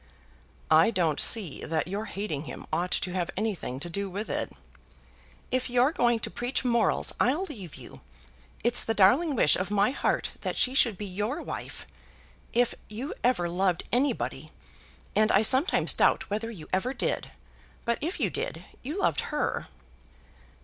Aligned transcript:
"I 0.71 0.89
don't 0.89 1.19
see 1.19 1.63
that 1.63 1.87
your 1.87 2.05
hating 2.05 2.45
him 2.45 2.65
ought 2.73 2.89
to 2.89 3.11
have 3.13 3.29
anything 3.37 3.79
to 3.81 3.87
do 3.87 4.09
with 4.09 4.31
it." 4.31 4.51
"If 5.51 5.69
you're 5.69 5.91
going 5.91 6.19
to 6.21 6.31
preach 6.31 6.65
morals, 6.65 7.13
I'll 7.19 7.43
leave 7.43 7.75
you. 7.75 8.01
It's 8.63 8.83
the 8.83 8.95
darling 8.95 9.35
wish 9.35 9.55
of 9.55 9.69
my 9.69 9.91
heart 9.91 10.31
that 10.41 10.57
she 10.57 10.73
should 10.73 10.97
be 10.97 11.05
your 11.05 11.43
wife. 11.43 11.85
If 12.51 12.73
you 12.89 13.13
ever 13.23 13.47
loved 13.47 13.83
anybody, 13.91 14.49
and 15.15 15.31
I 15.31 15.43
sometimes 15.43 15.93
doubt 15.93 16.31
whether 16.31 16.49
you 16.49 16.67
ever 16.73 16.95
did, 16.95 17.29
but 17.85 17.99
if 18.01 18.19
you 18.19 18.31
did, 18.31 18.65
you 18.81 18.97
loved 18.99 19.21
her." 19.29 19.67